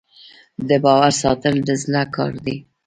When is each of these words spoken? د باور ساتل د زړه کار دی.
د 0.67 0.69
باور 0.83 1.13
ساتل 1.21 1.55
د 1.67 1.69
زړه 1.83 2.03
کار 2.15 2.33
دی. 2.45 2.55